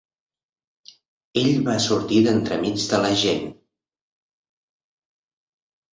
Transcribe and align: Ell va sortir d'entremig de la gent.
Ell 1.41 1.49
va 1.67 1.75
sortir 1.83 2.21
d'entremig 2.29 2.87
de 2.95 3.01
la 3.05 3.13
gent. 3.25 3.47